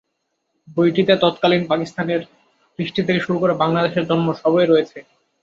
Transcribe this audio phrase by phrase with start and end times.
[0.77, 2.21] বইটিতে তৎকালীন পাকিস্তানের
[2.79, 4.97] কৃষ্টি থেকে শুরু করে বাংলাদেশের জন্ম সবই রয়েছে।